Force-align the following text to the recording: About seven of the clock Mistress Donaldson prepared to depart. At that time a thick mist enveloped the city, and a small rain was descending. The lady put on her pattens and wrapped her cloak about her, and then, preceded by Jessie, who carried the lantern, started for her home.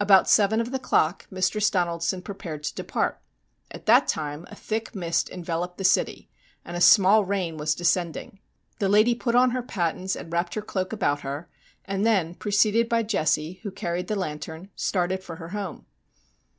About 0.00 0.26
seven 0.26 0.58
of 0.62 0.72
the 0.72 0.78
clock 0.78 1.26
Mistress 1.30 1.68
Donaldson 1.68 2.22
prepared 2.22 2.62
to 2.64 2.74
depart. 2.74 3.20
At 3.70 3.84
that 3.84 4.08
time 4.08 4.46
a 4.48 4.54
thick 4.54 4.94
mist 4.94 5.28
enveloped 5.28 5.76
the 5.76 5.84
city, 5.84 6.30
and 6.64 6.78
a 6.78 6.80
small 6.80 7.26
rain 7.26 7.58
was 7.58 7.74
descending. 7.74 8.40
The 8.78 8.88
lady 8.88 9.14
put 9.14 9.34
on 9.34 9.50
her 9.50 9.62
pattens 9.62 10.16
and 10.16 10.32
wrapped 10.32 10.54
her 10.54 10.62
cloak 10.62 10.94
about 10.94 11.20
her, 11.20 11.50
and 11.84 12.06
then, 12.06 12.36
preceded 12.36 12.88
by 12.88 13.02
Jessie, 13.02 13.60
who 13.64 13.70
carried 13.70 14.06
the 14.06 14.16
lantern, 14.16 14.70
started 14.76 15.22
for 15.22 15.36
her 15.36 15.48
home. 15.48 15.84